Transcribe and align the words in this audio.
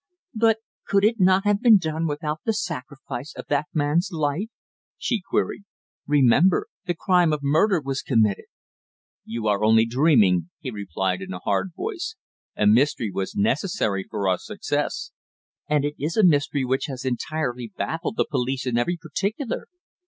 "But 0.33 0.57
could 0.87 1.03
it 1.05 1.19
not 1.19 1.43
have 1.45 1.61
been 1.61 1.77
done 1.77 2.07
without 2.07 2.39
the 2.43 2.53
sacrifice 2.55 3.35
of 3.37 3.45
that 3.49 3.67
man's 3.71 4.09
life?" 4.11 4.49
she 4.97 5.21
queried. 5.21 5.61
"Remember! 6.07 6.65
The 6.85 6.95
crime 6.95 7.31
of 7.31 7.41
murder 7.43 7.79
was 7.79 8.01
committed." 8.01 8.45
"You 9.25 9.45
are 9.47 9.63
only 9.63 9.85
dreaming!" 9.85 10.49
he 10.59 10.71
replied, 10.71 11.21
in 11.21 11.33
a 11.33 11.37
hard 11.45 11.69
voice. 11.75 12.15
"A 12.57 12.65
mystery 12.65 13.11
was 13.13 13.35
necessary 13.35 14.03
for 14.09 14.27
our 14.27 14.39
success." 14.39 15.11
"And 15.69 15.85
it 15.85 15.93
is 15.99 16.17
a 16.17 16.23
mystery 16.25 16.65
which 16.65 16.87
has 16.87 17.05
entirely 17.05 17.71
baffled 17.77 18.17
the 18.17 18.25
police 18.27 18.65
in 18.65 18.79
every 18.79 18.97
particular." 18.97 19.67